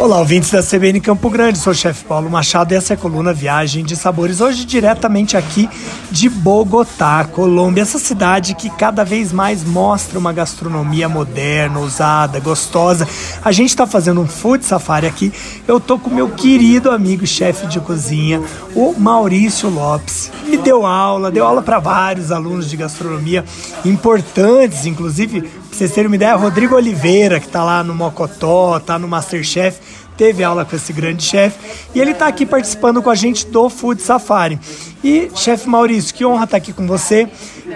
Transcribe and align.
Olá, 0.00 0.18
ouvintes 0.18 0.50
da 0.50 0.62
CBN 0.62 0.98
Campo 0.98 1.28
Grande, 1.28 1.58
sou 1.58 1.74
o 1.74 1.76
chefe 1.76 2.06
Paulo 2.06 2.30
Machado 2.30 2.72
e 2.72 2.74
essa 2.74 2.94
é 2.94 2.96
a 2.96 2.98
coluna 2.98 3.34
Viagem 3.34 3.84
de 3.84 3.94
Sabores. 3.94 4.40
Hoje, 4.40 4.64
diretamente 4.64 5.36
aqui 5.36 5.68
de 6.10 6.26
Bogotá, 6.26 7.22
Colômbia, 7.30 7.82
essa 7.82 7.98
cidade 7.98 8.54
que 8.54 8.70
cada 8.70 9.04
vez 9.04 9.30
mais 9.30 9.62
mostra 9.62 10.18
uma 10.18 10.32
gastronomia 10.32 11.06
moderna, 11.06 11.80
ousada, 11.80 12.40
gostosa. 12.40 13.06
A 13.44 13.52
gente 13.52 13.68
está 13.68 13.86
fazendo 13.86 14.22
um 14.22 14.26
food 14.26 14.64
safari 14.64 15.06
aqui. 15.06 15.34
Eu 15.68 15.78
tô 15.78 15.98
com 15.98 16.08
meu 16.08 16.30
querido 16.30 16.90
amigo 16.90 17.26
chefe 17.26 17.66
de 17.66 17.78
cozinha, 17.78 18.42
o 18.74 18.94
Maurício 18.96 19.68
Lopes. 19.68 20.32
Me 20.46 20.56
deu 20.56 20.86
aula, 20.86 21.30
deu 21.30 21.44
aula 21.44 21.60
para 21.60 21.78
vários 21.78 22.32
alunos 22.32 22.70
de 22.70 22.76
gastronomia 22.78 23.44
importantes, 23.84 24.86
inclusive 24.86 25.46
Pra 25.70 25.78
vocês 25.78 25.92
terem 25.92 26.08
uma 26.08 26.16
ideia, 26.16 26.34
Rodrigo 26.34 26.74
Oliveira, 26.74 27.38
que 27.38 27.48
tá 27.48 27.64
lá 27.64 27.82
no 27.82 27.94
Mocotó, 27.94 28.78
tá 28.80 28.98
no 28.98 29.06
Masterchef, 29.06 29.78
teve 30.16 30.42
aula 30.44 30.64
com 30.66 30.76
esse 30.76 30.92
grande 30.92 31.22
chefe 31.22 31.58
e 31.94 32.00
ele 32.00 32.10
está 32.10 32.26
aqui 32.26 32.44
participando 32.44 33.00
com 33.00 33.08
a 33.08 33.14
gente 33.14 33.46
do 33.46 33.70
Food 33.70 34.02
Safari. 34.02 34.58
E, 35.02 35.30
chefe 35.34 35.68
Maurício, 35.68 36.14
que 36.14 36.26
honra 36.26 36.44
estar 36.44 36.48
tá 36.48 36.56
aqui 36.58 36.72
com 36.72 36.86
você. 36.86 37.26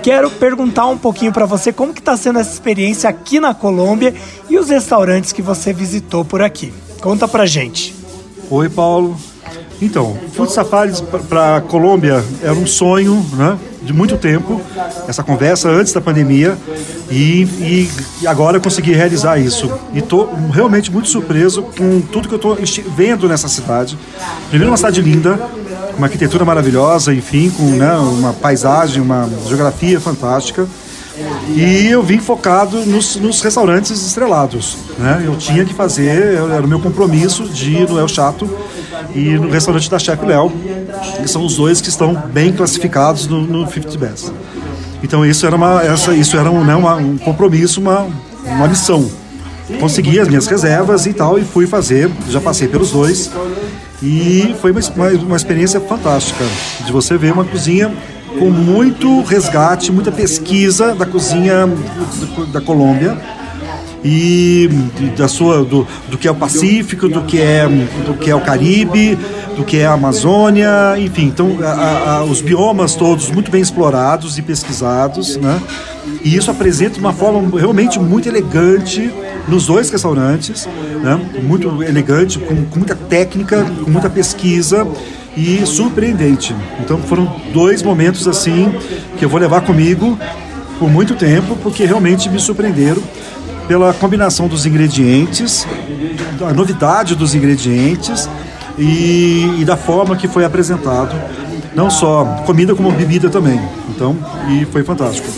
Quero 0.03 0.31
perguntar 0.31 0.87
um 0.89 0.99
pouquinho 0.99 1.33
para 1.33 1.47
você 1.47 1.73
como 1.73 1.95
que 1.95 2.01
está 2.01 2.17
sendo 2.17 2.39
essa 2.39 2.53
experiência 2.53 3.09
aqui 3.09 3.41
na 3.41 3.55
Colômbia 3.55 4.13
e 4.51 4.59
os 4.59 4.69
restaurantes 4.69 5.33
que 5.33 5.41
você 5.41 5.73
visitou 5.73 6.25
por 6.25 6.43
aqui. 6.43 6.75
Conta 7.01 7.27
pra 7.27 7.47
gente. 7.47 7.95
Oi, 8.51 8.69
Paulo. 8.69 9.17
Então, 9.81 10.17
Food 10.33 10.53
Safaris 10.53 11.01
para 11.01 11.57
a 11.57 11.61
Colômbia 11.61 12.25
era 12.43 12.55
um 12.55 12.67
sonho, 12.67 13.25
né? 13.33 13.59
De 13.83 13.93
muito 13.93 14.17
tempo, 14.17 14.63
essa 15.07 15.23
conversa 15.23 15.69
antes 15.69 15.93
da 15.93 16.01
pandemia, 16.01 16.57
e, 17.11 17.43
e, 17.43 17.91
e 18.23 18.27
agora 18.27 18.59
consegui 18.59 18.93
realizar 18.93 19.39
isso. 19.39 19.71
E 19.93 19.99
estou 19.99 20.33
realmente 20.51 20.91
muito 20.91 21.09
surpreso 21.09 21.63
com 21.63 22.01
tudo 22.01 22.27
que 22.27 22.35
eu 22.35 22.37
estou 22.37 22.57
vendo 22.97 23.29
nessa 23.29 23.47
cidade. 23.47 23.99
Primeiro, 24.49 24.71
uma 24.71 24.79
cidade 24.79 25.03
linda, 25.03 25.39
uma 25.99 26.07
arquitetura 26.07 26.47
maravilhosa, 26.47 27.13
enfim, 27.13 27.51
com 27.51 27.63
né, 27.63 27.95
uma 27.97 28.33
paisagem, 28.33 29.03
uma 29.03 29.29
geografia 29.47 30.01
fantástica. 30.01 30.67
E 31.55 31.87
eu 31.87 32.03
vim 32.03 32.19
focado 32.19 32.85
nos, 32.85 33.17
nos 33.17 33.41
restaurantes 33.41 34.05
estrelados. 34.05 34.77
Né? 34.99 35.23
Eu 35.25 35.37
tinha 35.37 35.65
que 35.65 35.73
fazer, 35.73 36.35
era 36.35 36.65
o 36.65 36.69
meu 36.69 36.81
compromisso 36.81 37.45
de 37.45 37.71
ir 37.71 37.89
no 37.89 37.99
El 37.99 38.09
Chato 38.09 38.49
e 39.15 39.31
no 39.39 39.49
restaurante 39.49 39.89
da 39.89 39.99
Chef 39.99 40.25
Léo, 40.25 40.53
que 41.23 41.29
são 41.29 41.45
os 41.45 41.57
dois 41.57 41.81
que 41.81 41.89
estão 41.89 42.15
bem 42.33 42.53
classificados 42.53 43.29
no, 43.29 43.43
no 43.43 43.71
50 43.71 43.99
Best. 43.99 44.33
Então 45.03 45.25
isso 45.25 45.47
era, 45.47 45.55
uma, 45.55 45.83
essa, 45.83 46.15
isso 46.15 46.37
era 46.37 46.51
um, 46.51 46.65
né, 46.65 46.75
uma, 46.75 46.97
um 46.97 47.17
compromisso, 47.19 47.81
uma, 47.81 48.09
uma 48.47 48.67
missão. 48.67 49.09
Consegui 49.79 50.19
as 50.19 50.29
minhas 50.29 50.47
reservas 50.47 51.07
e 51.07 51.13
tal, 51.13 51.39
e 51.39 51.45
fui 51.45 51.67
fazer, 51.67 52.11
já 52.29 52.41
passei 52.41 52.69
pelos 52.69 52.91
dois. 52.91 53.31
E 54.03 54.55
foi 54.61 54.73
uma, 54.73 54.81
uma, 54.97 55.09
uma 55.11 55.37
experiência 55.37 55.81
fantástica 55.81 56.45
de 56.85 56.93
você 56.93 57.17
ver 57.17 57.33
uma 57.33 57.45
cozinha 57.45 57.95
com 58.39 58.51
muito 58.51 59.23
resgate, 59.23 59.93
muita 59.93 60.13
pesquisa 60.13 60.95
da 60.95 61.07
cozinha 61.07 61.69
da 62.53 62.61
Colômbia 62.61 63.17
e 64.05 64.69
da 65.17 65.27
sua 65.27 65.65
do, 65.65 65.87
do 66.11 66.19
que 66.19 66.29
é 66.29 66.31
o 66.31 66.35
Pacífico, 66.35 67.09
do 67.09 67.23
que 67.23 67.41
é 67.41 67.67
do 67.67 68.15
que 68.15 68.31
é 68.31 68.35
o 68.35 68.41
Caribe, 68.41 69.19
do 69.57 69.65
que 69.65 69.79
é 69.79 69.87
a 69.87 69.93
Amazônia, 69.93 70.99
enfim, 70.99 71.25
então 71.25 71.57
a, 71.63 72.17
a, 72.17 72.25
os 72.25 72.43
biomas 72.43 72.95
todos 72.95 73.31
muito 73.31 73.51
bem 73.51 73.63
explorados 73.63 74.37
e 74.37 74.43
pesquisados, 74.43 75.37
né? 75.37 75.61
E 76.23 76.37
isso 76.37 76.51
apresenta 76.51 76.99
uma 76.99 77.13
forma 77.13 77.59
realmente 77.59 77.99
muito 77.99 78.29
elegante 78.29 79.11
nos 79.49 79.67
dois 79.67 79.89
restaurantes, 79.89 80.69
né? 81.03 81.19
Muito 81.43 81.83
elegante, 81.83 82.39
com, 82.39 82.65
com 82.67 82.79
muita 82.79 82.95
técnica, 82.95 83.65
com 83.83 83.91
muita 83.91 84.11
pesquisa 84.11 84.87
e 85.37 85.65
surpreendente. 85.67 86.55
Então 86.81 86.99
foram 86.99 87.41
dois 87.53 87.83
momentos 87.83 88.27
assim 88.29 88.73
que 89.17 89.25
eu 89.25 89.29
vou 89.29 89.41
levar 89.41 89.63
comigo 89.63 90.19
por 90.79 90.91
muito 90.91 91.15
tempo, 91.15 91.57
porque 91.63 91.85
realmente 91.85 92.29
me 92.29 92.39
surpreenderam 92.39 93.03
pela 93.67 93.95
combinação 93.95 94.47
dos 94.47 94.67
ingredientes, 94.67 95.67
a 96.47 96.53
novidade 96.53 97.15
dos 97.15 97.35
ingredientes 97.35 98.29
e, 98.79 99.61
e 99.61 99.65
da 99.65 99.77
forma 99.77 100.17
que 100.17 100.29
foi 100.29 100.45
apresentado. 100.45 101.15
Não 101.75 101.91
só 101.91 102.25
comida, 102.47 102.75
como 102.75 102.91
bebida 102.93 103.29
também. 103.29 103.61
Então, 103.89 104.17
e 104.49 104.65
foi 104.67 104.85
fantástico. 104.85 105.29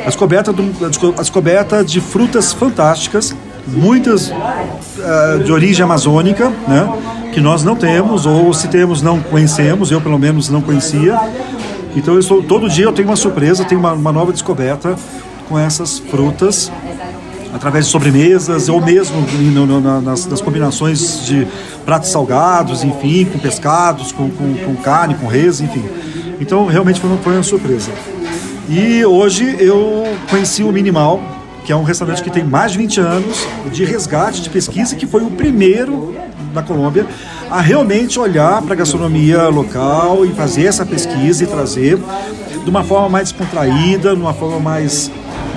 A 0.00 0.06
descoberta, 0.06 0.52
do, 0.52 0.84
a 0.84 1.20
descoberta 1.20 1.84
de 1.84 2.00
frutas 2.00 2.52
fantásticas, 2.52 3.34
muitas 3.66 4.30
uh, 4.30 5.42
de 5.44 5.52
origem 5.52 5.84
amazônica, 5.84 6.50
né? 6.68 6.88
que 7.32 7.40
nós 7.40 7.64
não 7.64 7.74
temos, 7.74 8.26
ou 8.26 8.52
se 8.54 8.68
temos, 8.68 9.02
não 9.02 9.20
conhecemos, 9.20 9.90
eu 9.90 10.00
pelo 10.00 10.18
menos 10.18 10.48
não 10.48 10.60
conhecia. 10.60 11.18
Então 11.96 12.14
eu 12.14 12.42
todo 12.42 12.68
dia 12.68 12.84
eu 12.84 12.92
tenho 12.92 13.08
uma 13.08 13.16
surpresa, 13.16 13.64
tenho 13.64 13.80
uma, 13.80 13.92
uma 13.92 14.12
nova 14.12 14.32
descoberta 14.32 14.94
com 15.48 15.58
essas 15.58 15.98
frutas, 15.98 16.70
através 17.52 17.86
de 17.86 17.90
sobremesas, 17.90 18.68
ou 18.68 18.80
mesmo 18.80 19.20
no, 19.52 19.66
no, 19.66 20.00
nas, 20.00 20.26
nas, 20.26 20.40
combinações 20.40 21.24
de 21.24 21.46
pratos 21.84 22.10
salgados, 22.10 22.82
enfim, 22.82 23.24
com 23.24 23.38
pescados, 23.38 24.10
com, 24.10 24.30
com, 24.30 24.54
com 24.54 24.76
carne, 24.76 25.14
com 25.14 25.26
reis, 25.26 25.60
enfim. 25.60 25.84
Então 26.40 26.66
realmente 26.66 27.00
foi 27.00 27.10
uma, 27.10 27.18
foi 27.18 27.34
uma 27.34 27.42
surpresa. 27.42 27.90
E 28.68 29.04
hoje 29.04 29.56
eu 29.58 30.04
conheci 30.30 30.62
o 30.62 30.72
Minimal, 30.72 31.20
que 31.64 31.72
é 31.72 31.76
um 31.76 31.82
restaurante 31.82 32.22
que 32.22 32.30
tem 32.30 32.44
mais 32.44 32.72
de 32.72 32.78
20 32.78 33.00
anos 33.00 33.46
de 33.72 33.84
resgate, 33.84 34.42
de 34.42 34.50
pesquisa, 34.50 34.94
que 34.94 35.06
foi 35.06 35.22
o 35.22 35.30
primeiro 35.30 36.14
na 36.52 36.62
Colômbia 36.62 37.06
a 37.50 37.60
realmente 37.60 38.18
olhar 38.18 38.62
para 38.62 38.74
a 38.74 38.76
gastronomia 38.76 39.48
local 39.48 40.24
e 40.24 40.32
fazer 40.32 40.66
essa 40.66 40.84
pesquisa 40.84 41.44
e 41.44 41.46
trazer 41.46 41.98
de 42.62 42.70
uma 42.70 42.82
forma 42.82 43.08
mais 43.08 43.30
descontraída, 43.30 44.14
de 44.14 44.20
uma 44.20 44.34
forma 44.34 44.58
mais, 44.58 45.10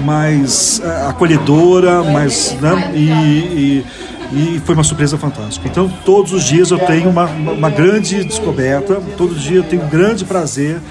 mais 0.03 0.79
uh, 0.83 1.09
acolhedora, 1.09 2.03
mais, 2.03 2.55
né, 2.61 2.91
e, 2.93 3.09
e 3.09 3.85
e 4.31 4.61
foi 4.65 4.75
uma 4.75 4.83
surpresa 4.83 5.17
fantástica. 5.17 5.67
Então, 5.67 5.89
todos 6.03 6.33
os 6.33 6.43
dias 6.43 6.71
eu 6.71 6.79
tenho 6.79 7.09
uma, 7.09 7.25
uma 7.25 7.69
grande 7.69 8.23
descoberta, 8.23 9.01
todo 9.17 9.33
dia 9.35 9.57
eu 9.57 9.63
tenho 9.63 9.83
um 9.83 9.87
grande 9.87 10.25
prazer 10.25 10.81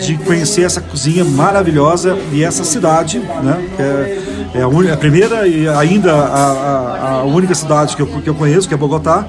de 0.00 0.16
conhecer 0.18 0.62
essa 0.62 0.80
cozinha 0.80 1.24
maravilhosa 1.24 2.16
e 2.32 2.44
essa 2.44 2.64
cidade, 2.64 3.18
né? 3.18 3.68
É, 3.78 4.18
é 4.54 4.62
a, 4.62 4.94
a, 4.94 4.96
primeira 4.96 5.46
e 5.46 5.68
ainda 5.68 6.12
a, 6.14 6.52
a, 6.52 7.10
a 7.20 7.24
única 7.24 7.54
cidade 7.54 7.96
que 7.96 8.02
eu, 8.02 8.06
que 8.06 8.28
eu 8.28 8.34
conheço, 8.34 8.68
que 8.68 8.74
é 8.74 8.76
Bogotá, 8.76 9.24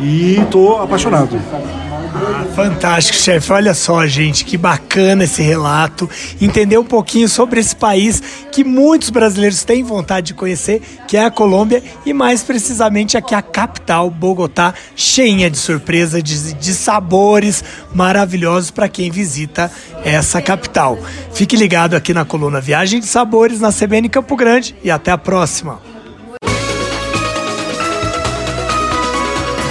e 0.00 0.40
estou 0.40 0.82
apaixonado. 0.82 1.38
Fantástico, 2.54 3.16
chefe. 3.18 3.52
Olha 3.52 3.72
só, 3.72 4.06
gente, 4.06 4.44
que 4.44 4.56
bacana 4.56 5.24
esse 5.24 5.42
relato. 5.42 6.08
Entender 6.40 6.78
um 6.78 6.84
pouquinho 6.84 7.28
sobre 7.28 7.60
esse 7.60 7.74
país 7.74 8.22
que 8.50 8.62
muitos 8.62 9.10
brasileiros 9.10 9.64
têm 9.64 9.82
vontade 9.82 10.28
de 10.28 10.34
conhecer, 10.34 10.82
que 11.08 11.16
é 11.16 11.24
a 11.24 11.30
Colômbia, 11.30 11.82
e 12.04 12.12
mais 12.12 12.42
precisamente 12.42 13.16
aqui 13.16 13.34
a 13.34 13.40
capital, 13.40 14.10
Bogotá, 14.10 14.74
cheia 14.94 15.50
de 15.50 15.56
surpresa, 15.56 16.22
de, 16.22 16.52
de 16.54 16.74
sabores 16.74 17.64
maravilhosos 17.94 18.70
para 18.70 18.88
quem 18.88 19.10
visita 19.10 19.70
essa 20.04 20.42
capital. 20.42 20.98
Fique 21.32 21.56
ligado 21.56 21.94
aqui 21.94 22.12
na 22.12 22.24
coluna 22.24 22.60
Viagem 22.60 23.00
de 23.00 23.06
Sabores 23.06 23.60
na 23.60 23.72
CBN 23.72 24.08
Campo 24.08 24.36
Grande 24.36 24.74
e 24.84 24.90
até 24.90 25.10
a 25.10 25.18
próxima. 25.18 25.91